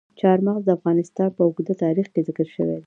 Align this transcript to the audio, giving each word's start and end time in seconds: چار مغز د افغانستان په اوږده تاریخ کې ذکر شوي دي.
چار 0.19 0.37
مغز 0.45 0.63
د 0.65 0.69
افغانستان 0.77 1.29
په 1.35 1.41
اوږده 1.45 1.73
تاریخ 1.83 2.07
کې 2.13 2.25
ذکر 2.27 2.47
شوي 2.55 2.69
دي. 2.77 2.79